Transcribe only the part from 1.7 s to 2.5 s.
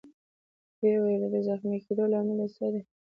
کېدو لامل يې